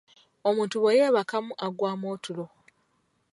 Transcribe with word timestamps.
Omuntu 0.49 0.75
bwe 0.79 0.97
yeebakamu 0.99 1.51
aggwamu 1.65 2.05
otulo. 2.15 2.45